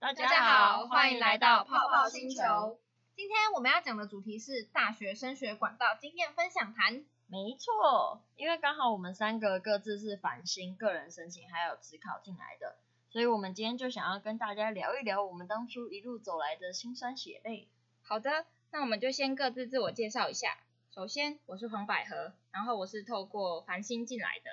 [0.00, 2.78] 大家好，欢迎来到泡泡星球。
[3.14, 7.04] 今天我们要讲的主题是大学升学管道经验分享谈。
[7.32, 12.76] 没错，因为刚好我们三个各自是繁星个人申请还有职考进来的，
[13.08, 17.68] 所以我们今天就想要跟大家聊一聊我们当初一路走来的辛酸血泪。
[18.02, 20.58] 好的，那我们就先各自自我介绍一下。
[20.94, 24.50] 首先，我是黄百合，然后我是透过繁星进来的。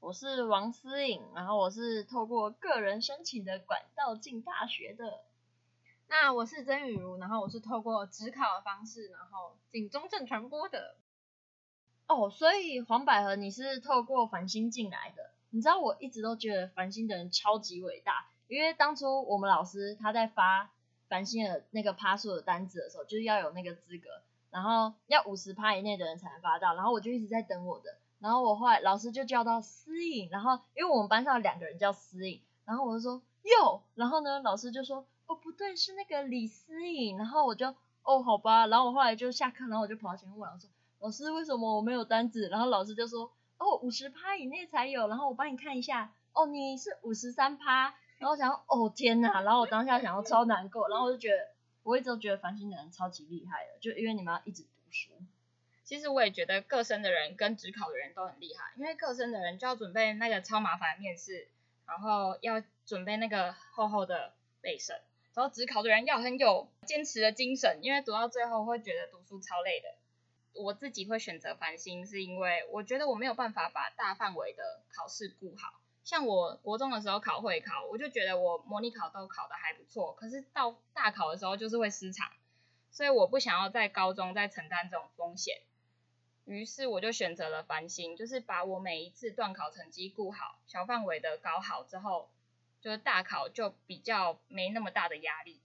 [0.00, 5.20] 我是王思颖，然后我是透过个人申请的管道进大学的。
[6.08, 10.96] 那我是曾雨茹，然后我是透过职考的方式，然后进中正传播的。
[12.10, 15.30] 哦，所以黄百合你是透过繁星进来的。
[15.50, 20.70] 你知道我一直都觉得繁星的人超级伟大，因为当初我们老师他在发
[21.08, 24.08] 繁星的那个趴数的单子的时候，就是要有那个资格，
[24.50, 27.96] 然后要五十趴以内的人才能发到，然后我就一直在等我的。
[28.18, 40.68] 然后我后来老师就叫到思颖，然后因为我们班上有两个人叫思颖，然后我就说哟，然后呢老师就说哦不对，是那个李思颖，然后我就哦好吧，然后我后来就下课，然后我就跑到前面问老师，
[41.00, 42.48] 老师为什么我没有单子？
[42.48, 51.48] 然后老师就说哦五十趴以内才有，然后我帮你看一下，哦你是五十三趴，然后我想哦天哪，然后我当下想要超难过，然后我就觉得
[51.82, 55.10] 我一直都觉得繁星的人超级厉害的，就因为你们要一直读书。
[55.84, 61.48] 其实我也觉得个申的人跟职考的人都很厉害，因为个申的人就要准备那个超麻烦的面试，
[61.86, 65.00] 然后要准备那个厚厚的备审，
[65.34, 69.88] 然后职考的人要很有坚持的精神，因为读到最后会觉得读书超累的。
[70.54, 82.30] 我自己会选择繁星，是因为我觉得我没有办法把大范围的考试顾好，像我国中的时候考会考，我就觉得我模拟考都考得还不错，可是到大考的时候就是会失常，
[82.90, 85.60] 所以我不想要在高中再承担这种风险。
[86.46, 92.28] 于是我就选择了繁星，就是把我每一次段考成绩顾好，小范围的搞好之后，
[92.80, 95.60] 就是大考就比较没那么大的压力。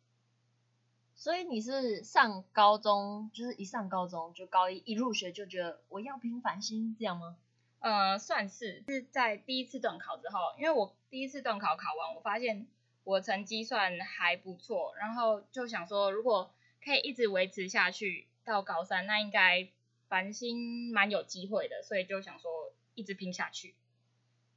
[1.25, 7.35] 所以你是上高中，就是一上高中就高一一入学就觉得我要拼繁星这样吗？
[7.79, 12.67] 呃，算是是在第一次段考之后，因为我第一次段考考完，我发现
[13.03, 16.53] 我成绩算还不错，然后就想说如果
[16.83, 19.67] 可以一直维持下去到高三，那应该。
[20.07, 23.73] 繁星蛮有机会的，所以就想说一直拼下去。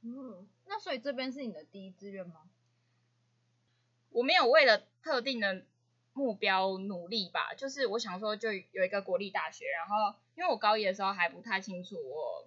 [0.03, 2.47] 嗯，那所以这边是你的第一志愿吗？
[4.11, 5.65] 我没有为了特定的
[6.19, 12.45] 目标努力吧，就是我想说就有一个国立大学，然后因为我高一的时候还不太清楚我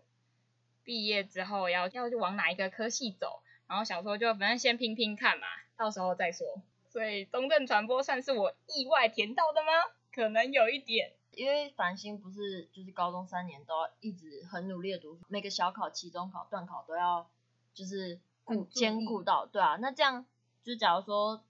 [0.84, 5.46] 毕业之后要要去往哪一个科系走，然后想说就反正先拼拼看嘛，
[5.78, 6.46] 到时候再说。
[6.90, 9.72] 所以中正传播算是我意外填到的吗？
[10.14, 11.12] 可能有一点。
[11.34, 17.26] 因为繁星不是就是高中三年都要一直很努力的读书，每个小考、期中考、段考都要
[17.72, 19.76] 就是顾兼顾到，对啊。
[19.76, 20.26] 那这样
[20.62, 21.42] 就是假如说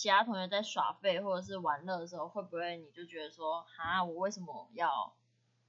[0.00, 5.12] 其他同学在耍废或者是玩乐的时候，会不会你就觉得说，哈，我为什么要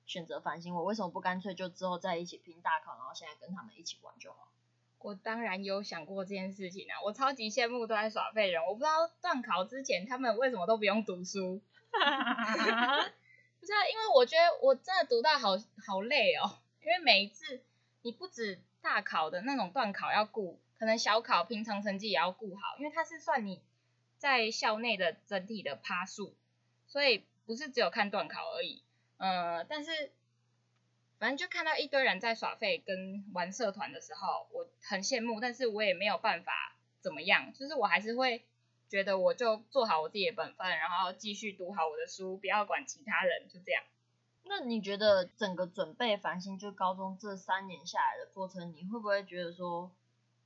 [0.06, 0.74] 选择繁星？
[0.74, 4.48] 我为什么不干脆就之后再一起拼大考，然后现在跟他们一起玩就好？
[5.00, 11.60] 我当然有想过这件事情啊，我超级羡慕都在耍废人，我不知道段考之前他们为什么都不用读书。
[11.92, 17.62] 不是啊，因为我觉得我真的读到好好累哦，因为每一次
[18.02, 23.62] 你不止大考的那种段考要顾，可能小考平常成绩也要顾好，因为它是算你
[24.22, 26.36] 在校内的整体的趴数，
[26.86, 28.84] 所以不是只有看段考而已。
[29.18, 30.12] 呃，但是
[31.18, 38.44] 反正就看到一堆人在耍废跟玩社团的时候，我很羡慕，但是我也没有办法怎么样，就是我还是会。
[38.92, 43.82] 觉得我就做好我自己的本分，然后继续读好我的书，不要管其他人，就这样。
[44.44, 49.90] 那你觉得整个准备繁星就高中这三年下来的过程，你会不会觉得说，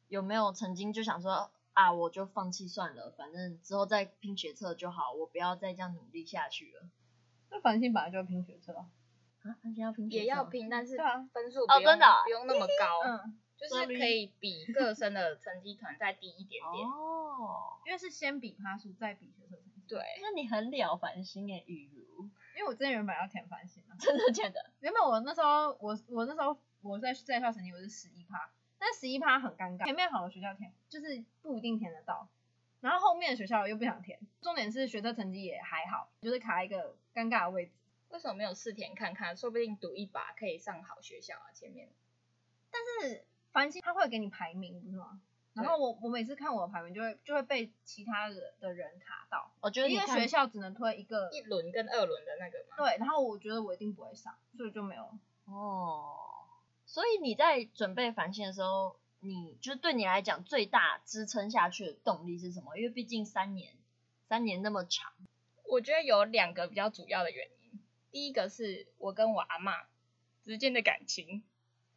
[0.10, 6.90] 有没有曾经就想说啊，我就放弃算了，反正之后再拼学测就好，我不要再这样努力下去了？
[7.52, 8.90] 那繁星本来就要拼学测啊，
[9.62, 10.98] 繁星要拼学测也要拼，但是
[11.32, 13.40] 分数哦真的不用那么高，嗯。
[13.58, 19.82] 就是可以比各生的成绩团再低一点点哦，因为是先比趴数再比学测成绩。
[19.88, 22.30] 对，那你很了繁星诶，雨如。
[22.58, 24.72] 因为我之前原本要填繁星啊，真的假的？
[24.82, 28.52] 原本我那时候我我那时候我在在校成绩我是十一趴，
[28.86, 32.28] 但十一趴很尴尬，前面好的学校填就是不一定填得到，
[32.82, 37.72] 然后后面的学校又不想填，重点是学测成绩也还好，就是卡一个尴尬的位置。
[38.10, 39.36] 为什么没有试填看看？
[39.36, 41.90] 说不定赌一把可以上好学校啊，前面。
[42.70, 43.26] 但是。
[43.56, 45.22] 繁星他会给你排名，不是吗？
[45.54, 52.76] 然后我我每次看我的排名就会就会被其他的的人卡到，我觉得因为学校只能推一个一轮跟二轮的那个嘛。
[52.76, 55.10] 对，然后我觉得我一定不会上，所以就没有。
[55.46, 56.35] 哦，
[56.96, 62.78] 所以你在准备繁星的时候，你就是对你来讲最大支撑下去的动力是什么？
[62.78, 63.74] 因为毕竟三年，
[64.30, 65.12] 三年那么长。
[65.66, 67.82] 我觉得有两个比较主要的原因，
[68.12, 69.84] 第一个是我跟我阿嬷
[70.46, 71.44] 之间的感情。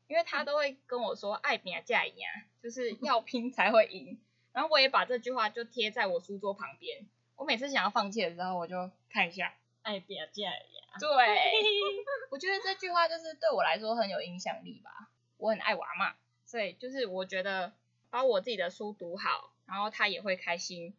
[0.09, 2.25] 因为他都会跟我说“爱拼才会赢”，
[2.61, 4.19] 就是 要拼才会赢。
[4.53, 7.07] 然后我也把这句话就贴在我书桌旁边。
[7.37, 10.99] 我每次想要放弃的时候，我就看一下“爱拼才会赢”。
[11.01, 11.09] 对，
[12.31, 15.11] 我觉得这句话就是对我来说很有影响力吧。
[15.37, 16.15] 我很爱我阿嬷，
[16.47, 17.73] 所以就是我觉得
[18.11, 20.95] 把我自己的书读好，然后他也会开心，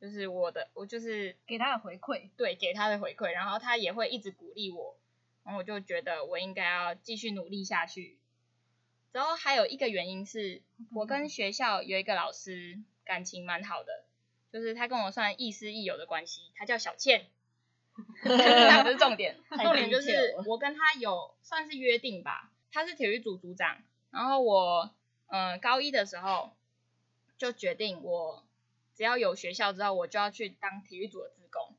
[0.00, 4.96] 就是我的，我就是给他的回馈，对，给他的回馈，然后他也会一直鼓励我，
[5.44, 8.18] 然后我就觉得我应该要继续努力下去。
[9.12, 14.04] 然后还有一个原因是，我跟学校有一个老师感情蛮好的，
[14.50, 17.26] 就是他跟我算亦师亦友的关系，他叫小倩，
[18.22, 24.94] 这不是重点，重点就是我跟他有算是约定吧，他是体育组组长，然后我
[25.28, 26.52] 嗯、呃、高一的时候
[27.38, 28.44] 就决定我
[28.94, 31.76] 只要有学校之后，我就要去当体育组的职工，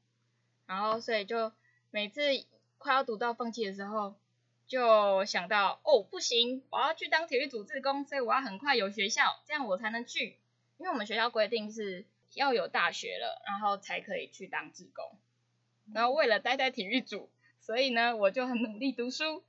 [0.66, 1.52] 然后所以就
[1.92, 2.22] 每次
[2.78, 4.16] 快要读到放弃的时候。
[4.68, 10.40] 就想到哦，不行，我要去当体育组志工，所以我要很快有学校，这样我才能去。
[10.80, 12.04] 因为我们学校规定是
[12.34, 15.20] 要有大学了，然后才可以去当志工。
[15.94, 17.30] 然后为了待在体育组，
[17.60, 19.44] 所以呢，我就很努力读书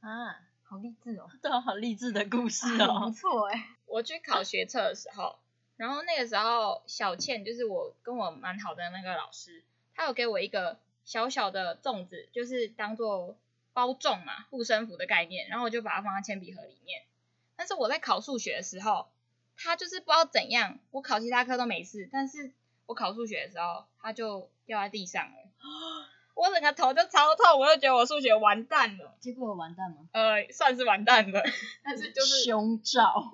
[0.00, 3.76] 啊，好励志哦，对，好励志的故事哦，啊、不错哎。
[3.86, 5.38] 我去考学测的时候，
[5.76, 9.62] 然后那个时候小倩就是我跟我蛮好的那个老师，
[9.94, 13.36] 他有给我一个小小的粽子，就是当做。
[13.72, 17.02] 包粽嘛，护身符的概念，然后我就把它放在铅笔盒里面。
[17.54, 19.08] 但是我在考数学的时候，
[19.56, 22.50] 它就是不知道怎样，我考其他科都没事，但是
[22.86, 25.39] 我考数学的时候，它就掉在地上了。
[26.34, 29.14] 我整个头就超痛，我就觉得我数学完蛋了。
[29.20, 30.08] 结果我完蛋吗？
[30.12, 31.42] 呃，算是完蛋了，
[31.84, 33.30] 但是就是胸罩。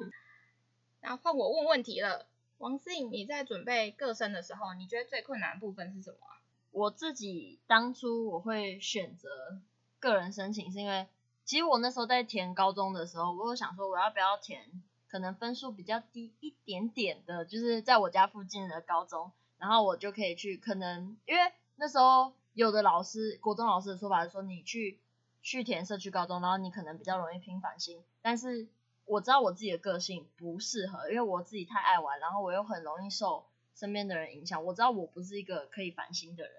[1.00, 2.26] 然后换我问问题了，
[2.58, 6.42] 王思颖，你在准备各申的时候，你觉得最困难的部分是什么啊？
[6.72, 9.28] 我自己当初我会选择。
[9.98, 11.06] 个人申请是因为，
[11.44, 14.60] 其实我那时候在填高中的时候，我有想说我要不要填
[15.08, 20.56] 可能分数比较低一点点的，就是在我家附近的高中，然后我就可以去。
[20.56, 24.98] 可能因为那时候有的老师，国中老师的说法是说，你去
[25.42, 28.02] 去填社区高中，然后你可能比较容易拼繁星。
[28.20, 28.68] 但是
[29.04, 34.64] 我知道我自己的个性不适合，因为我自己太爱玩，然后我又很容易受身边的人影响。
[34.64, 36.52] 我知道我不是一个可以繁星的人，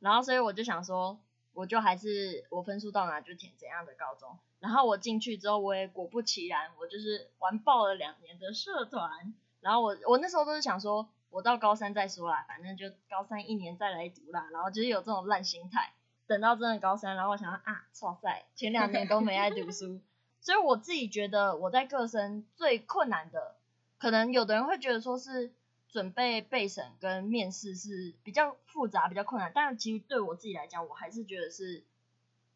[0.00, 1.18] 然后所以我就想说。
[1.56, 15.92] 我就还是我分数到哪就填怎样的高中，然后我进去之后，我也果不其然，我就是玩爆了两年的社团，然后我我那时候都是想说，我到高三再说啦，反正就高三一年再来读啦，然后就是有这种烂心态，
[16.26, 20.00] 等到真的高三，然后我想说啊，哇塞，前两年都没爱读书，
[20.40, 23.56] 所以我自己觉得我在个申最困难的，
[23.98, 25.52] 可能有的人会觉得说是。
[25.88, 31.84] 准备备审跟面试是比较复杂、比较困难，但其实对我自己来讲，我还是觉得是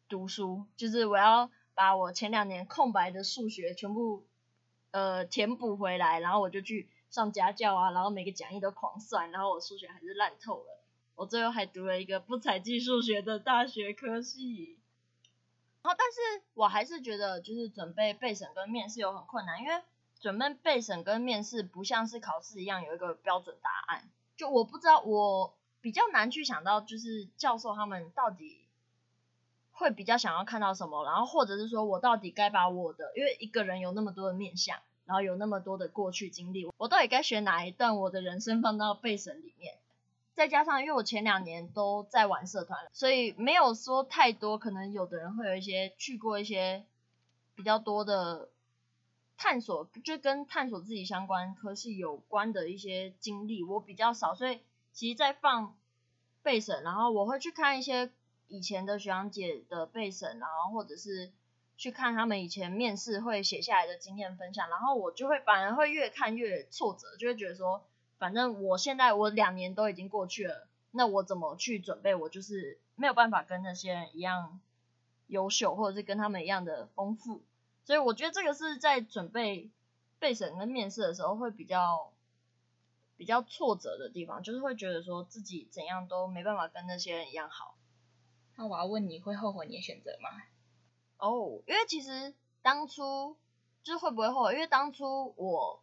[0.07, 4.27] 读书，就是我要把我前两年空白的数学全部
[4.91, 10.79] 呃填补回来，然后我就去上家教啊，然后每个讲义都狂算，然后我数学还是烂透了，
[11.13, 14.79] 我最后还读了一个不采计数学的大学科系，
[15.83, 19.83] 然后但是我还是觉得就是准备备审跟面试有很困难，因为。
[20.19, 28.67] 准备备审跟面试不像是考试一样有一个标准答案，就我不知道，我比较难去想到，就是教授他们到底
[29.71, 34.77] 会比较想要看到什么，然后或者是说我到底该把我的，因为一个人有那么多的面相，
[35.11, 39.75] 然后有那么多的过去经历，我到底该选哪一段我的人生放到备审里面？
[40.35, 46.85] 再加上因为我前两年都在玩社团，所以没有说太多，可能有的人会有一些去过一些
[47.55, 48.47] 比较多的。
[49.37, 54.59] 探索就跟探索自己相关科系有关的一些经历，我比较少，所以
[54.93, 55.75] 其实，在放
[56.43, 58.11] 备审，然后我会去看一些
[58.47, 61.31] 以前的学长姐的备审，然后或者是
[61.81, 67.83] 去看他们以前面试会写下来的经验分享，然后我就会反而会越看越挫折，就会觉得说，
[68.19, 72.13] 反正我现在我两年都已经过去了，那我怎么去准备？
[72.13, 74.59] 我就是没有办法跟那些人一样
[75.25, 77.41] 优秀，或者是跟他们一样的丰富。
[77.83, 79.71] 所以我觉得这个是在准备
[80.19, 82.13] 备审跟面试的时候会比较
[83.17, 87.75] 比较挫折的地方，就是会觉得说自己怎样都没办法跟那些人一样好。
[88.55, 90.29] 那我要问你会后悔你的选择吗？
[91.21, 93.37] 哦，因为其实当初
[93.83, 94.53] 就是会不会后悔？
[94.53, 95.79] 因为当初我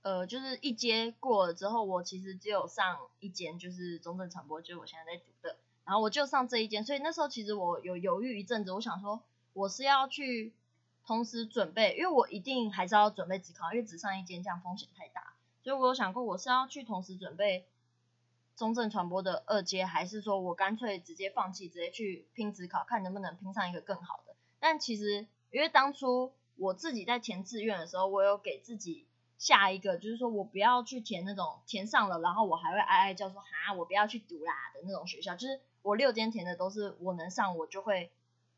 [0.00, 5.58] 呃，就是一阶过了之后，我其实只有上一间，就是中正传播，就是我现在在读的。
[5.84, 9.20] 然后我就上这一间，所以那时候其实我有犹豫一阵子，我想说
[9.52, 10.54] 我是要去
[11.04, 17.66] 同时准备，因为我一定还是要准备职考，因为只上一间这样风险太大，所以我有想过我是要去同时准备
[18.56, 24.25] 中正传播的二阶，还是说我干脆直接放弃，直接去拼职考，看能不能拼上一个更好的。
[24.68, 29.06] 但其实因为当初我自己在填志愿的时候，我有给自己
[29.38, 35.60] 下一个，就是说我不要去填那种填上了，然后我还会哀哀叫说哈，我不要去读啦的那种学校，就是。
[35.82, 38.10] 我六间填的都是我能上，我就会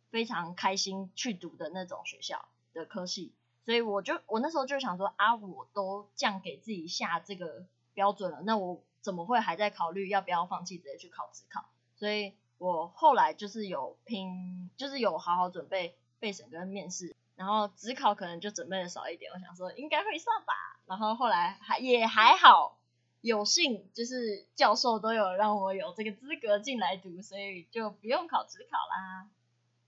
[0.09, 3.35] 非常开心去读的那种学校的科系，
[3.67, 11.69] 所以我就我那时候就想说啊，我都这样给自己下这个标准了，那我怎么会还在考虑要不要放弃直接去考指考？
[11.97, 22.77] 所以我后来就是有拼，就是有好好准备备审跟面试，然后指考可能就准备的少一点，我想说应该会上吧，然后后来还也还好。
[23.21, 29.29] 有幸就是教授都有让我有这个资格进来读，所以就不用考职考啦。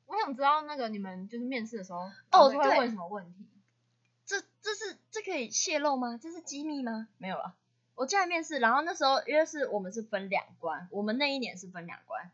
[0.06, 3.46] 我想知道那个你们就是面试的时候哦，会问什么问题？
[4.26, 6.18] 这这是这可以泄露吗？
[6.20, 7.06] 这是机密吗？
[7.18, 7.54] 没有了。
[7.94, 12.32] 我进来面试，然后那时候因为是我们是分两关，我们那一年是分两关，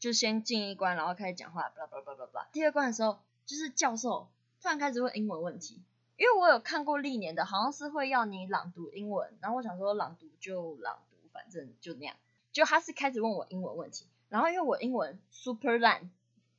[0.00, 2.48] 就先进一关，然后开始讲话，巴拉巴拉巴拉巴拉。
[2.50, 4.28] 第二关的时候，就是教授
[4.60, 5.80] 突然开始问英文问题。
[6.16, 12.14] 因为我有看过历年的，好像是会要你朗读英文，然后我想说朗读就朗读，反正就那样。
[12.52, 16.10] 就他是开始问我英文问题，然后因为我英文 super 烂，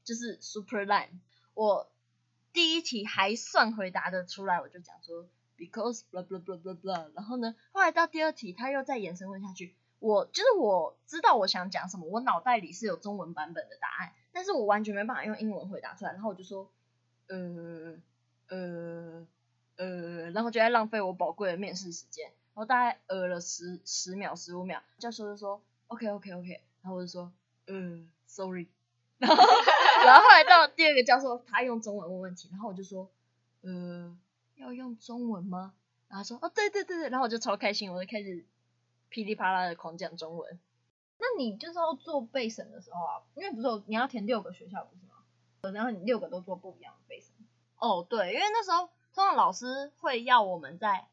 [0.03, 1.09] 就是 super 烂，
[1.53, 1.91] 我
[2.53, 16.69] 第一题还算回答的出来，我就讲说 because blah blah blah blah blah，然后呢，后来到第二题他又再延伸问下去，我就是我知道我想讲什么，我脑袋里是有中文版本的答案，但是我完全没办法用英文回答出来，然后我就说，
[17.27, 17.95] 呃
[18.49, 19.25] 呃。
[19.77, 27.31] 呃，然后就在浪费我宝贵的面试时间，然后大概呃了十十秒十五秒，教授就说 OK OK OK，然后我就说
[27.65, 27.73] 呃
[28.27, 28.67] Sorry，
[29.17, 29.43] 然后
[30.05, 33.09] 然后后来到第二个教授，他用中文问问题，然后我就说
[33.61, 34.15] 呃
[34.57, 35.73] 要用中文吗？
[36.07, 38.45] 然后说哦对对对对，然后我就超开心，我就开始
[39.11, 40.59] 噼里啪啦的狂讲中文。
[41.19, 45.71] 那你就是要做备审的时候啊，因为不是说你要填六个学校不是吗？
[45.71, 47.29] 然后你六个都做不一样的备审。
[47.77, 48.89] 哦对，因为那时候。
[49.13, 51.09] 通常老师会要我们在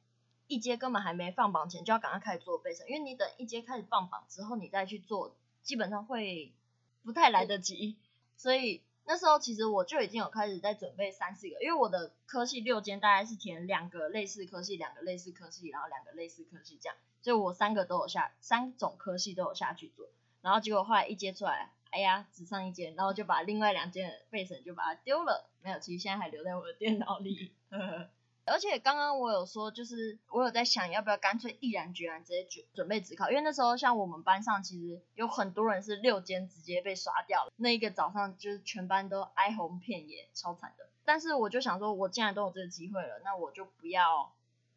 [0.46, 6.54] 一阶根本还没放榜前就要赶快开始做备审，因为你等一阶开始放榜之后，你再去做，基本上会
[7.02, 7.98] 不太来得及。
[8.36, 20.10] 所以那时候其实我就已经有开始在准备三四个，因为我的科系六间大概是填两个类似科系，两个类似科系，然后两个类似科系这样，所以我三个都有下，三种科系都有下去做。
[20.42, 27.54] 然后结果后来一接出来，哎呀，只上一间，然后就把另外两间备审就把它丢了，没有，其实现在还留在我的电脑里。
[27.70, 28.10] 呵呵
[28.48, 40.86] 而且刚刚我有说，就是我有在想，要不要干脆毅然决然直接准准备指考，因为那时候像我们班上其实有很多人是六间直接被刷掉了，那一个早上就是全班都哀鸿遍野，超惨的。
[41.04, 44.32] 但是我就想说，我既然都有这个机会了，那我就不要，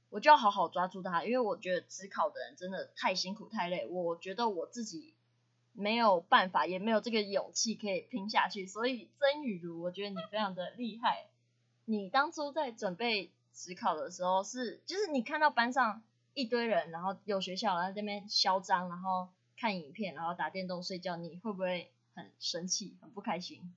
[0.10, 5.14] 我就要好好抓住它，因为我觉得指考的人真的太辛苦太累，我觉得我自己
[5.74, 8.66] 没有办法，也没有这个勇气可以拼下去。
[8.66, 11.26] 所以曾雨茹，我觉得你非常的厉害。
[11.86, 16.02] 你当初在准备指考的时候是，就是你看到班上
[16.34, 23.72] 一堆人，然后有学校，然后在那边嚣张，然后看影片，然后打电动睡觉，你会不会很生气、很不开心？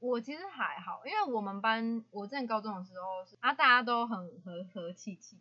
[0.00, 5.38] 我其实还好，因为我们班我之前高中的时候是啊，大家都很和和气气，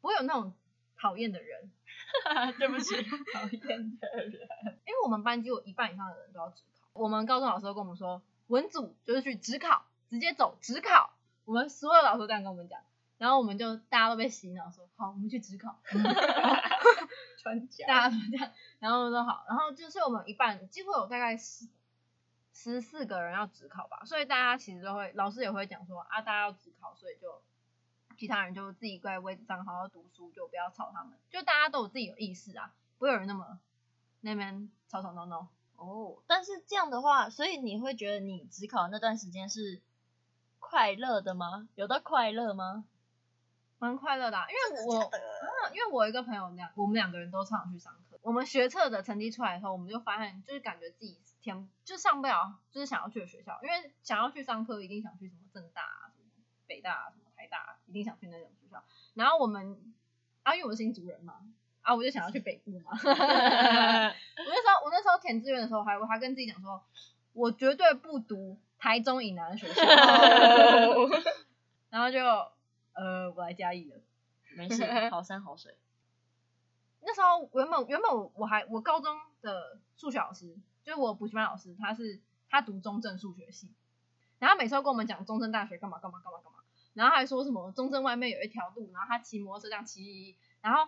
[0.00, 0.54] 不会有那种
[0.96, 1.72] 讨厌的人。
[2.60, 2.94] 对不起，
[3.34, 4.30] 讨厌的人。
[4.86, 9.84] 因为我们班只有一半以上的人都要职考，我们高中老师都跟我们说，文组就是去职考。
[10.10, 11.13] 直接走职考，
[11.44, 12.80] 我们所有老师都这样跟我们讲，
[13.18, 15.78] 然后我们就大家都被洗脑说好，我们去职考，
[17.42, 21.68] 专家，大家都这样，然后说好，然后就是我们一半，几乎有大概十
[22.52, 27.42] 十四个人要指考吧，所以大家其实都会，老师也会讲说啊，大家要指考，所以就
[28.16, 33.58] 其他人就自己在位置上好好读书，就不要吵他们，就大家都有自己有意识啊，不会有人那么
[34.22, 35.48] 那边吵吵闹闹。
[35.76, 39.82] 哦，但是这样的话，所以你会觉得你指考那段时间是。
[40.68, 41.68] 快乐的吗？
[41.74, 42.84] 有的快乐吗？
[43.78, 48.18] 蛮快乐的、啊，因为我，嗯，因为我一个朋友那样，我们两个人都常常去上课。
[48.22, 56.30] 我们学测的成绩出来以后，我们就发现，就是感觉自己填就上不了，就是想要去的学校，因为想要去上课，一定想去什么正大啊、什么
[56.66, 58.82] 北大啊、什么台大、啊，一定想去那种学校。
[59.12, 59.94] 然后我们，
[60.44, 61.40] 啊，因为我是新竹人嘛，
[61.82, 62.92] 啊，我就想要去北部嘛。
[62.96, 66.82] 我那时候，我那时候填志愿的时候，还我还跟自己讲说，
[67.34, 68.58] 我绝对不读。
[68.76, 69.82] 台中以南的学校，
[71.88, 72.18] 然后就
[72.92, 73.98] 呃，我来嘉义了，
[74.58, 75.74] 没事， 好山好水。
[77.00, 83.70] 那时候原本原本我还我高中的数学老师就是我补习班老师，他是他读中正数学系，
[84.38, 86.58] 然后每次都跟我们讲中正大学干嘛干嘛干嘛干嘛，
[86.92, 90.86] 然后还说什么中正外面有一条路，然后他骑摩托车这样骑，然后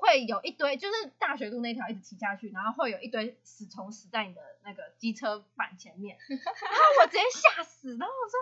[0.00, 8.38] 会有一堆就是大学路那条一直骑下去，然后会有一堆死虫死在你的那个机车板前面， 然后我直接吓死，然后我说。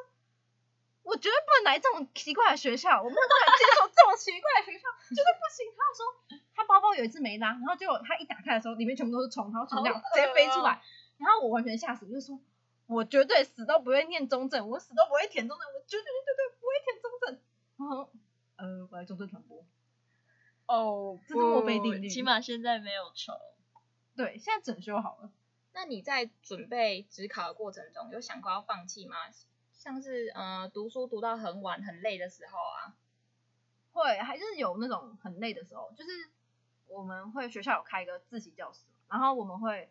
[1.08, 5.64] 我绝对不能来这种奇怪的学校，我没有办法接受这种奇怪的学校，绝对不行。
[5.72, 6.04] 他说
[6.54, 10.82] 他包包有一次没拉，然后结果他一打开的时候，里面全部都是虫，然后虫这样直接飞出来，
[11.16, 12.38] 然后我完全吓死，就是说
[12.84, 17.40] 我绝对死都不会念中正，我死都不会填中正，我绝对绝对不会填中正。
[17.78, 18.12] 然后
[18.56, 19.64] 呃，我来中正传播。
[20.68, 22.08] 哦，这是墨菲定律。
[22.08, 23.32] 起码现在没有愁。
[24.14, 25.30] 对，现在整修好了。
[25.72, 29.16] 那你在准备职考的过程中，有想过要放弃吗？
[29.72, 32.94] 像是呃读书读到很晚很累的时候啊，
[33.92, 36.10] 会还是有那种很累的时候，就是
[36.88, 39.88] 我们会学校有开一个自习教室，然后我们会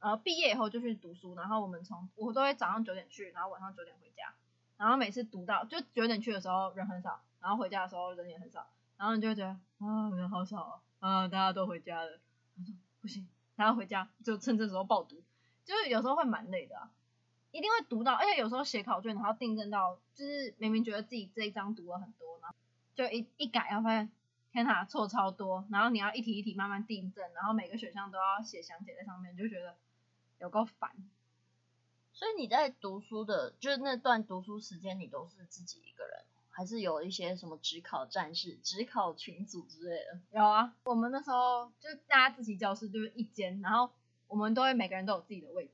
[0.00, 4.34] 呃毕业以后就去读书，然后我们从我都会早上九点去，然后晚上九点回家，
[4.76, 9.50] 然后每次读到就九点去的时候人很少，然后回家的时候人也很少，然后你就会觉得
[9.86, 12.20] 啊人好少啊，啊大家都回家了，
[12.56, 15.22] 他说不行，大家回家就趁这时候爆读，
[15.64, 16.90] 就是有时候会蛮累的啊。
[17.50, 22.56] 一定会读到，而且有时候写考卷，然后订正到，就是明明觉得自己这一章读了很多，然后
[22.96, 24.10] 就一一改，然后发现
[24.50, 29.76] 天哪，错超多，然后你要一题一题慢慢订正，然后每个选项都要写详解在上面，就觉得
[30.40, 30.90] 有够烦。
[32.12, 36.24] 所以你在读书的，就是那段读书时间，你都是自己一个人，
[36.56, 40.20] 还是有一些什么指考战士、指考群组之类的？
[40.30, 43.90] 有啊，我们那时候就是大家自习教室就是一间，然后
[44.28, 45.72] 我们都会每个人都有自己的位置。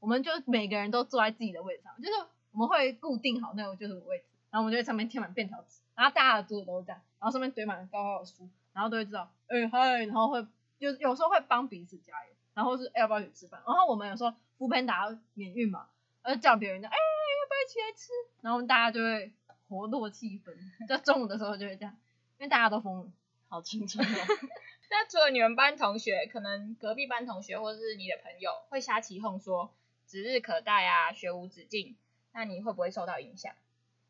[0.00, 2.12] 我们就每个人都坐在自己的位置上，就是
[2.52, 10.42] 我们会固定好那个就是位置，然后我们就在上面贴满便条纸，然后大家的桌子都是这样，然后上面堆满了高高的书，然后都会知道，哎、欸、嗨，然后会
[10.78, 15.88] 就有时候会帮彼此加油，然后是、要不要一起吃饭，然后我们有时候 foodpanda 免运嘛，
[16.22, 18.10] 而叫别人的，哎、要不要一起来吃，
[18.42, 19.32] 然后大家就会
[19.74, 20.54] 活络气氛，
[20.88, 21.96] 在中午的时候就会这样，
[22.38, 23.10] 因为大家都疯了，
[23.48, 24.06] 好轻松哦。
[24.90, 29.74] 那除了你们班同学，可能隔壁班同学或者是你的朋友会瞎起哄说。
[30.06, 31.96] 指日可待啊，学无止境。
[32.32, 33.54] 那你会不会受到影响？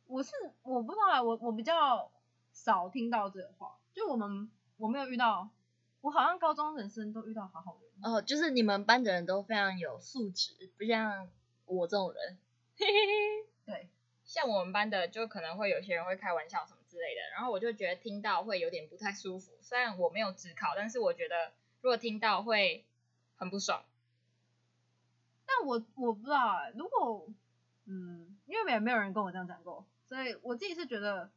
[0.07, 2.11] 我是我不知道啊，我我比较
[2.53, 3.79] 少听到这个话。
[3.95, 5.49] 就我们我没有遇到，
[6.01, 8.13] 我好像高中人生都遇到好好人。
[8.13, 11.31] 哦，就是你们班的人都非常有素质，不像
[11.65, 12.37] 我这种人。
[12.77, 13.47] 嘿嘿嘿。
[13.65, 13.89] 对，
[14.35, 19.53] 像我们班的就可能会有些人会开玩笑什么之类的，然后我就觉得听到会有点不太舒服。
[19.61, 22.85] 虽然我没有指考，但是我觉得如果听到会
[23.37, 23.85] 很不爽。
[25.47, 27.29] 但我我不知道，如果
[27.85, 31.31] 嗯，因为也没有人跟我这样讲过，所以我自己是觉得，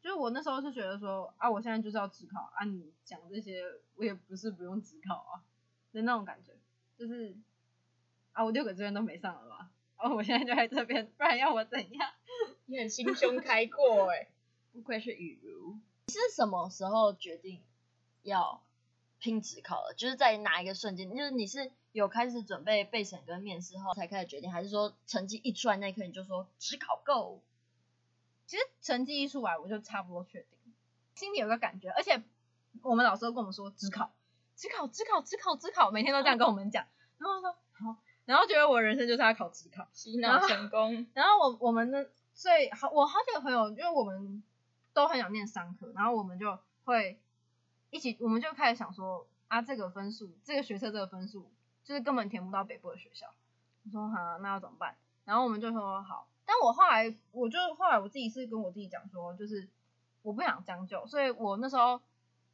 [0.00, 3.64] 就是我那时候是觉得说啊，我现在就是要自考啊，你讲这些
[3.96, 5.42] 我也不是不用自考啊，
[5.92, 6.52] 就那种感觉，
[6.96, 7.34] 就是
[8.30, 9.70] 啊，我六个志愿都没上了吧，
[10.04, 12.10] 然后我现在就在这边，不然要我怎样？
[12.66, 14.28] 你很心胸开阔哎，
[14.70, 15.78] 不愧是雨如。
[16.08, 17.62] 你是什么时候决定
[18.22, 18.62] 要
[19.18, 19.94] 拼职考的？
[19.94, 21.08] 就是在哪一个瞬间？
[21.08, 21.72] 就是你是。
[21.92, 27.40] 有开始准备备审跟面试后才开始决定，还是说成绩一出来那一刻你就说职考 go？
[28.48, 30.58] 其实成绩一出来我就差不多确定，
[31.14, 32.20] 心里有个感觉，而且
[32.82, 34.12] 我们老师都跟我们说只考，
[34.56, 36.84] 只考，只考，只考，只考，每天都这样跟我们讲。
[37.18, 41.06] 然后说好，然后觉得我人生就是要考职考，洗脑成功。
[41.14, 44.42] 然后我我们呢，最好，我好几个朋友，因为我们
[44.92, 47.18] 都很想念商科，然后我们就会
[47.90, 51.50] 一起，我们就开始想说啊，这个分数，这个学测这个分数。
[51.84, 53.26] 就是根本填不到北部的学校，
[53.84, 54.96] 我说好，那要怎么办？
[55.26, 59.68] 然后我们就说好，但我后来我就后来我自己是跟我自己讲说，就是
[60.22, 62.00] 我不想将就，所以我那时候，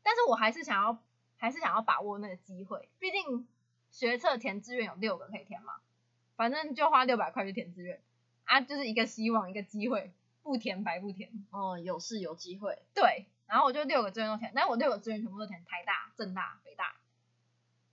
[0.03, 0.99] 但是我还是想要
[1.37, 3.47] 还是想要把握那个机会，毕竟
[3.91, 5.75] 学测填志愿有六个可以填嘛，
[6.37, 8.01] 反正就花六百块去填志愿
[8.45, 16.97] 啊，就是一个希望一个机会，不填白不填，哦，有是有机会，对，然后我就六个志愿都填，但我六个志愿全部都填台大、政大、北大。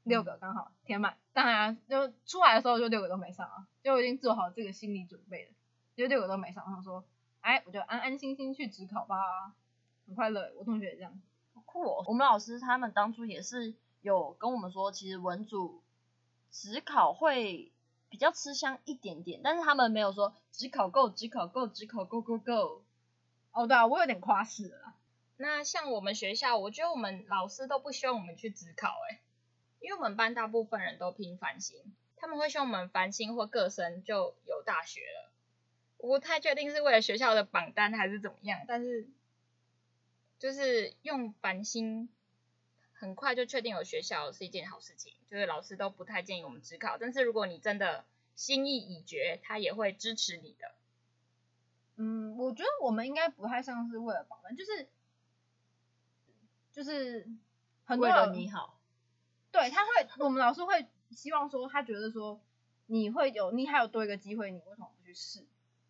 [0.04, 5.52] 六个刚好填满，当然就出来的时候就六个都没上啊，就已经做好这个心理准备了，
[5.98, 7.04] 就六个都没上，然后说，
[7.42, 9.54] 哎，我就安安心心去职考吧，
[10.08, 10.54] 很快乐。
[10.58, 11.20] 我同学也这样，
[11.54, 12.06] 好酷哦。
[12.08, 15.82] 我们老师他们当初也是有跟我们说，其实文组
[16.52, 17.72] 指考会
[18.10, 22.84] 比较吃香一点点，但是他们没有说指考 go，指考 go，指考 go go go。
[23.52, 24.94] 哦，对啊，我有点夸饰了。
[25.38, 29.22] 那像我们学校，我觉得我们老师都不希望我们去指考，哎。
[29.80, 31.78] 因为我们班大部分人都拼繁星，
[32.18, 35.32] 他们会希望我们繁星或各生就有大学了。
[35.98, 39.08] 我不太确定是为了学校的榜单还是怎么样，但是
[40.40, 42.10] 就是用繁星，
[42.94, 50.72] 很快就确定有学校是一件好事情，就是老师都不太建议我们只考，但是如果你真的心意已决，他也会支持你的。
[51.96, 54.88] 嗯，我觉得我们应该不太像是为了保证，就是
[56.72, 57.28] 就是
[57.84, 58.80] 很多为了你好，
[59.52, 62.40] 对，他会，我们老师会希望说，他觉得说
[62.86, 65.46] 你会有，你还有多一个机会，你为什么不去试？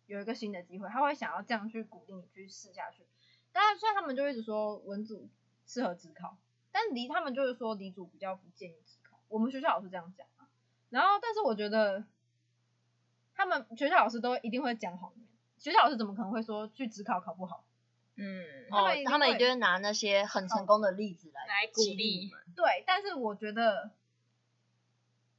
[0.06, 3.06] 有一个新的机会，他会想要这样去鼓励你去试下去。
[3.52, 5.28] 但是虽然他们就一直说文组
[5.66, 6.36] 适合自考。
[6.70, 8.76] 但离他们就是说理组比较不建议
[9.28, 10.48] 我们学校老师这样讲啊。
[10.90, 12.04] 然后，但是我觉得
[13.34, 15.12] 他们学校老师都一定会讲好。
[15.58, 17.64] 学校老师怎么可能会说去职考考不好？
[18.16, 22.30] 嗯，他们他们一定会拿那些很成功的例子来来鼓励。
[22.56, 23.90] 对，但是我觉得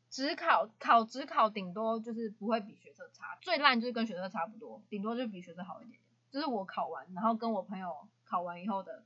[0.10, 6.02] 职考考职考顶多就是不会比学测差，最烂就是跟学测差不多，顶多就比学测好一点点。
[6.32, 9.04] 就是我考完，然后跟我朋友考完以后的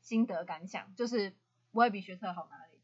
[0.00, 1.34] 心得感想，就是。
[1.72, 2.75] 不会比学测好哪里？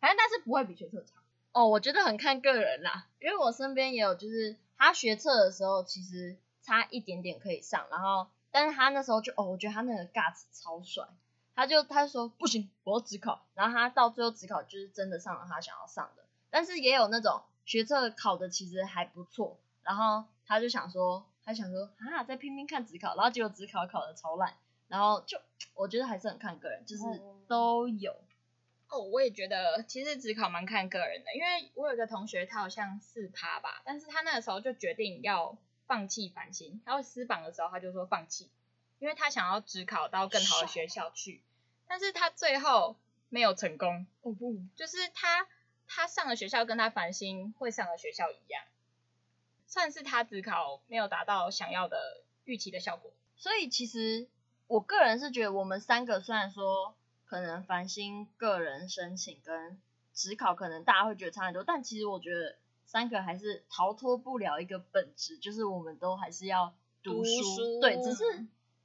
[0.00, 1.14] 反正但是不会比学测差。
[1.52, 11.04] 哦，我觉得很看个人啦，因为我身边也有，就是他学测的时候其实差一点点可以上，然后但是他那时候就哦，我觉得他那个 guts 超帅，
[11.56, 24.54] 他就他就说不行，我要只考，然后他到最后只考就是真的上了他想要上的，但是也有那种学测考的其实还不错，然后他就想说，他想说啊，再拼拼看只考，然后结果只考考的超烂，
[24.86, 25.36] 然后就
[25.74, 27.02] 我觉得还是很看个人，就是
[27.48, 28.14] 都有。
[28.90, 38.50] 哦，我也觉得其实职考蛮看个人的，因为我有个同学，他好像四趴吧，但是他那个时候就决定要放弃繁星，然后私榜的时候他就说放弃，
[38.98, 41.40] 因为他想要职考到更好的学校去，
[41.86, 42.96] 但是他最后
[43.28, 45.46] 没有成功，哦不，就是他
[45.86, 48.64] 他上的学校跟他繁星会上的学校一样，
[49.68, 54.26] 算是他职考没有达到想要的预期的效果，所以其实
[54.66, 56.96] 我个人是觉得我们三个虽然说。
[57.30, 59.80] 可能繁星个人申请跟
[60.12, 68.24] 职考，可能大家会觉得差很多，但其实我觉得三个还是逃脱不了一个本质，就是我们都还是要读书，读书对，只是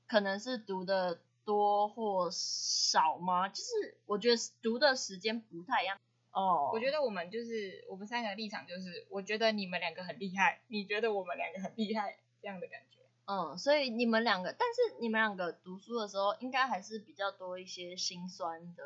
[0.07, 3.49] 可能是读的多或少吗？
[3.49, 5.97] 就是我觉得读的时间不太一样。
[6.31, 12.94] 哦，我觉得我们就是我们三个立场就是，我觉得你们两个很厉害，你觉得我们两个很厉害，这样的感觉。
[13.25, 18.83] 嗯，所以你们两个，但是你们两个读书的时候，应该还是比较多一些心酸的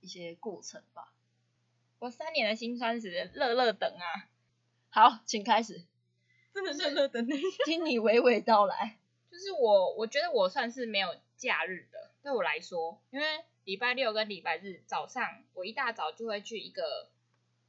[0.00, 1.12] 一些过程吧？
[1.98, 4.28] 我三年的心酸史，乐乐等啊。
[4.88, 5.84] 好，请开始。
[6.54, 7.26] 真的乐乐等，
[7.64, 8.98] 听你娓娓道来。
[9.30, 13.26] 就是我，我觉得我算是没有假日的，对我来说，因为
[13.64, 17.08] 礼拜六跟礼拜日早上，我一大早就会去一个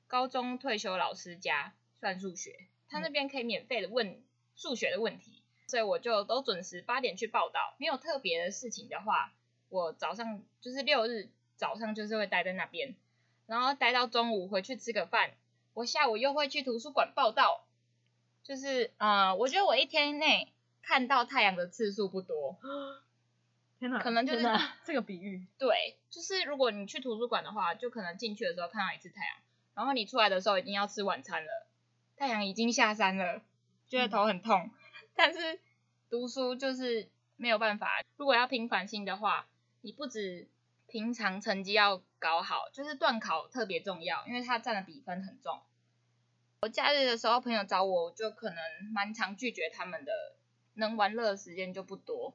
[0.08, 4.22] 高中退休老师家算数学，他那边可以免费的问
[4.56, 5.33] 数学的问题。
[5.74, 9.34] 所以我就都准时八点去报道，没有特别的事情的话，
[9.70, 12.94] 我早上就是六日早上就是会待在那边，
[13.48, 15.32] 然后待到中午回去吃个饭，
[15.74, 17.66] 我下午又会去图书馆报道，
[18.44, 22.56] 就是呃，我觉得我一天内看到太阳的次数不多，
[23.80, 24.46] 天哪，可能就是
[24.86, 29.38] 这个比喻，对，就是如果你去图书馆的话，就可能进去的时候看到一次太阳，
[29.74, 31.66] 然后你出来的时候已经要吃晚餐了，
[32.16, 33.42] 太阳已经下山了，
[33.88, 34.70] 觉得头很痛。
[34.70, 34.72] 嗯
[35.16, 35.60] 但是
[36.10, 39.48] 读书就是没有办法，如果要拼繁星的话，
[39.82, 40.48] 你不止
[40.88, 45.62] 平常成绩要搞好，就是段考特别重要，因为它占的比分很重。
[46.62, 48.58] 我假日的时候朋友找我，我就可能
[48.94, 50.14] 蛮常拒绝他们的，
[50.76, 52.34] 能玩乐的时间就不多。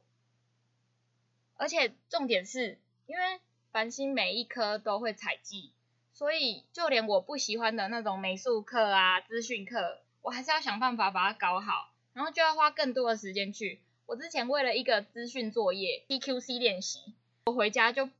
[1.57, 3.41] 而且重点是，因为
[3.73, 5.73] 繁星每一科都会采集，
[6.13, 11.88] 所以就连我不喜欢的那种美术课啊、资讯课，我还是要想办法把它搞好。
[12.19, 13.81] 然后就要花更多的时间去。
[14.05, 18.11] 我之前为了一个资讯作业 TQC 练习，我回家就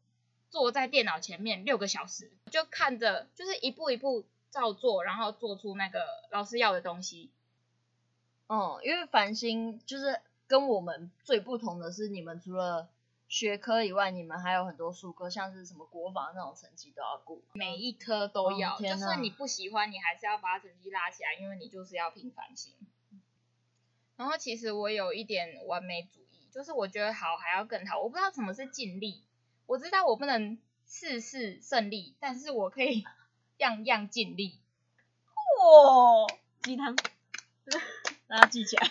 [0.51, 5.99] 坐在电脑前面六个小时，就看着就是一步一步照做，然后做出那个
[6.31, 7.33] 老师要的东西。
[8.47, 12.89] 哦、嗯，因为繁星就是跟我们最不同的是，你们除了
[13.27, 18.77] 学科以外，你们还有很多术科，像是什么国防那种成绩都要顾，每一科都要。
[18.77, 22.73] 哦、就算你不喜欢，你还是要把成绩拉起来，因为你就是要拼繁星。
[24.19, 28.01] 然后其实我有一点完美主义，就是我觉得好还要更好。
[28.01, 29.23] 我不知道什么是尽力，
[29.67, 33.05] 我知道我不能事事胜利，但是我可以
[33.59, 34.59] 样样尽力。
[35.61, 36.27] 哇，
[36.63, 36.97] 鸡汤，
[38.27, 38.91] 大家记起来。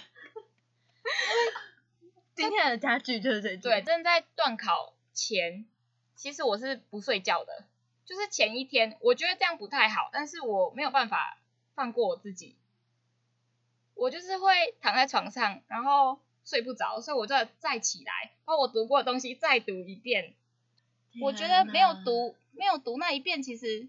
[2.34, 3.64] 今天的家具就是这句。
[3.64, 5.66] 对，正在段考前，
[6.16, 7.66] 其实我是不睡觉的，
[8.06, 11.38] 就是前一天，我觉得这样不太好，但是我没有办法
[11.76, 12.56] 放过我自己。
[13.98, 20.34] 我就是会躺在床上，然后睡不着，所以我就再起来，把我读过的东西再读一遍，
[21.22, 23.88] 我觉得没有读没有读那一遍，其实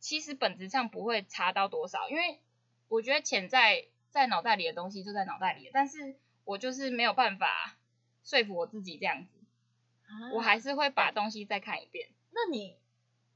[0.00, 2.40] 其实本质上不会差到多少，因为
[2.88, 7.76] 我觉得潜在在脑袋里的东西就在脑袋里，但是我就是没有办法
[8.24, 9.30] 说服我自己这样子，
[10.06, 12.08] 啊、我还是会把东西再看一遍。
[12.30, 12.76] 那你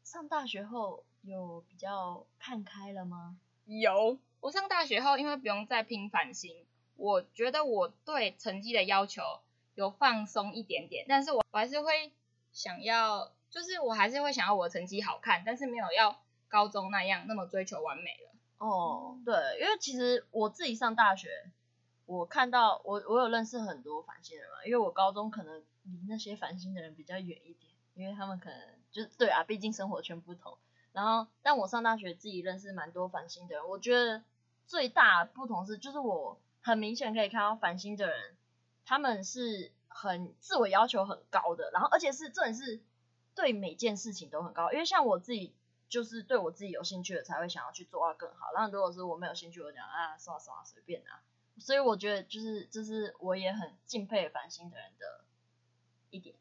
[0.04, 3.38] 上大学后有比较看开了吗？
[3.66, 6.64] 有，我上大学后因为不用再拼繁星，
[6.96, 9.22] 我觉得我对成绩的要求
[9.74, 12.12] 有放松一点点，但是我还是会
[12.53, 18.31] 想要，就是我还是会想要我的成绩好看，但是没有要高中那样那么追求完美了。
[18.59, 21.50] 哦，对，因为其实我自己上大学，
[22.07, 28.59] 我看到我我有认识很多繁星人嘛，因为我高中可能离那些繁星的人比较远一点，因为他们可能
[28.90, 30.57] 就对啊，毕竟生活圈不同。
[30.92, 34.22] 然后，但我上大学自己认识蛮多繁星的人，我觉得
[34.70, 38.37] 最大不同是，就是我很明显可以看到繁星的人，
[38.85, 42.80] 他们是很自我要求很高的，然后而且是这种是
[43.35, 45.52] 对每件事情都很高，因为像我自己
[45.88, 51.18] 就是对我自己有兴趣的才会想要去做到更好，然后如果是我没有兴趣，我讲啊算了算了随便啊，
[51.59, 55.24] 所以我觉得就是这、就是我也很敬佩繁星的人的
[56.11, 56.37] 一点。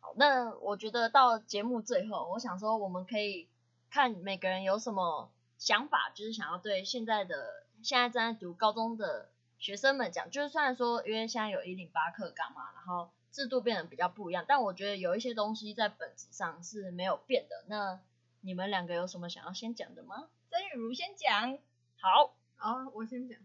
[0.00, 3.48] 好，那我觉得到节目最后，我想说我们可以。
[3.90, 5.30] 看每个人有什么
[5.64, 17.64] 想法，就是想要对现在的现在正在读高中的学生们讲，就是虽然说因为现在有一零八课纲嘛，然后制度变得比较不一样，但我觉得有一些东西在本质上是没有变的。
[17.66, 17.98] 那
[18.42, 20.28] 你们两个有什么想要先讲的吗？
[20.50, 21.58] 曾雨如先讲。
[21.98, 23.38] 好，啊，我先讲。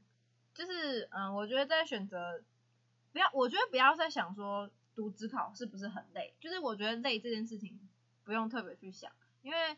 [0.53, 2.43] 就是嗯，我觉得在选择
[3.13, 7.79] 不要，我觉得不要再想说读职考是不是很累，就是我觉得累这件事情
[8.25, 9.09] 不用特别去想，
[9.41, 9.77] 因为。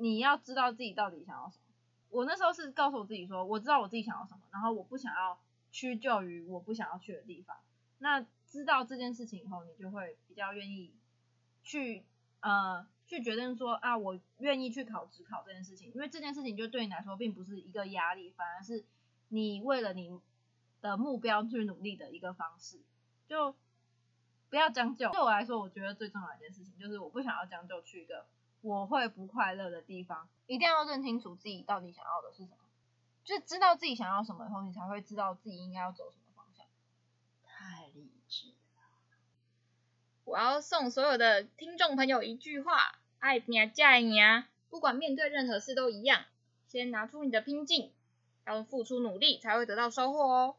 [0.00, 1.67] 你要知道自己到底想要什么。
[2.10, 5.38] 我那时候是告诉我自己说，我知道我自己想要什么，然后我不想要
[5.70, 7.56] 屈就于我不想要去的地方。
[7.98, 10.94] 那知道这件事情以后，你就会比较愿意
[11.62, 12.04] 去
[12.40, 18.84] 呃去决定说啊，我愿意去考指考这件事情，因为这件事情就对你来说并不是一个压力，反而是
[19.28, 20.18] 你为了你
[20.80, 22.80] 的目标去努力的一个方式。
[23.26, 23.54] 就
[24.48, 25.10] 不要将就。
[25.10, 28.26] 对我来说，我觉得最重要一件事情就是我不想要将就去一个。
[28.60, 32.58] 我会不快乐的地方，一定要认清楚自己到底想要的是什么，
[33.24, 36.66] 就是知道自己想要什么以后，你才会知道自己应该要走什么方向。
[37.44, 38.82] 太励志了！
[40.24, 46.24] 我要送所有的听众朋友一句话：爱拼才会赢，不管面对任何事都一样，
[46.66, 47.92] 先拿出你的拼劲，
[48.44, 50.56] 要付出努力才会得到收获哦。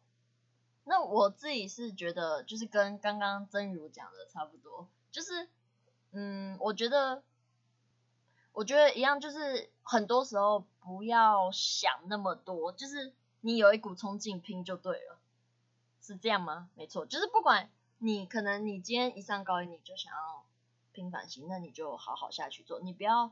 [0.86, 5.50] 那我自己是觉得，就是跟刚刚曾如讲的差不多，就是，
[6.14, 7.24] 嗯，我觉得。
[8.60, 15.18] 我觉得一样，就是很多时候不要想那么多，就是你有一股冲劲拼就对了，
[16.02, 16.70] 是这样吗？
[16.76, 17.70] 没错，就是不管
[18.00, 20.44] 你可能你今天一上高一你就想要
[20.92, 23.32] 拼反星，那你就好好下去做，你不要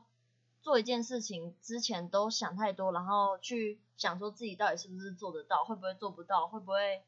[0.62, 7.02] 做一件事情之前都想太多，然后去想说自己到底是不是做得到，会不会做不到，会不会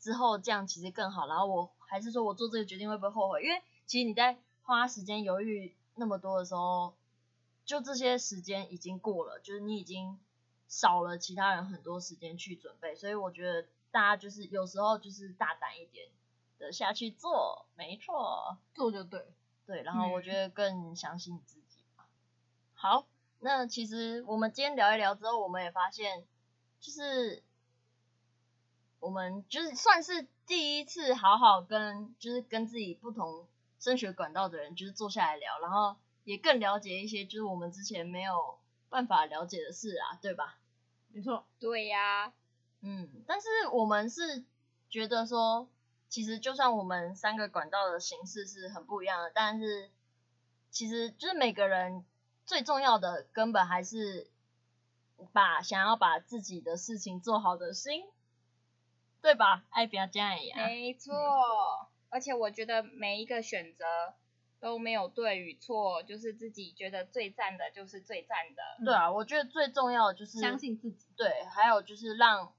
[0.00, 3.44] 之后这样其实更好，然后我还是说我做这个决定会不会后悔？
[3.44, 6.92] 因为其实你在花时间犹豫那么多的时候。
[7.64, 10.20] 就这些时间已经过了，就是你已经
[10.68, 16.08] 少了其他人很多时间去准备，所以我觉得大家就是有时候就是大胆一点
[16.58, 19.26] 的下去做，没错，做就对，
[19.64, 22.06] 对，然后我觉得更相信自己吧。
[22.74, 23.06] 好，
[23.40, 26.26] 那其实我们今天聊一聊之后，我们也发现，
[26.80, 27.42] 就是
[29.00, 33.46] 我们就是算是第一次好好跟就是跟自己不同
[33.80, 35.96] 升学管道的人，就是坐下来聊，然后。
[36.24, 38.58] 也更了解一些，就是我们之前没有
[38.88, 40.58] 办法了解的事啊，对吧？
[41.08, 42.32] 没错，对呀，
[42.80, 44.44] 嗯，但是我们是
[44.88, 45.68] 觉得说，
[46.08, 49.90] 其实就算我们三个管道的形式是很不一样的，但是
[50.70, 52.04] 其实就是每个人
[52.46, 54.28] 最重要的根本还是
[55.32, 58.04] 把想要把自己的事情做好的心，
[59.20, 59.64] 对吧？
[59.70, 63.84] 爱拼才会赢，没错，嗯，而且我觉得每一个选择。
[64.64, 68.62] 都没有对与错，就是自己觉得最赞的，就是最赞的。
[68.80, 71.04] 嗯、对啊，我觉得最重要的就是相信自己。
[71.18, 72.54] 对，还有就是让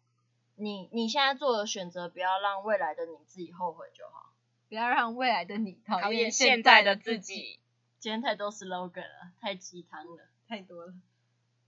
[0.55, 4.33] 你你现在做的选择，不要让未来的你自己后悔就好。
[4.69, 7.59] 不要让未来的你讨厌现在的自己。
[7.97, 10.93] 今天太多 slogan 了，太鸡汤了，太多了。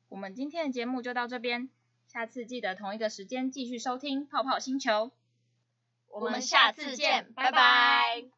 [0.08, 1.72] 我们今天的节目就到这边，
[2.06, 5.12] 下次记得同一个时间继续收听泡泡星球。
[6.10, 7.52] 我们下次见，拜拜。
[7.52, 8.37] 拜拜。